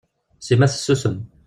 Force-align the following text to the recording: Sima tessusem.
Sima 0.47 0.67
tessusem. 0.71 1.15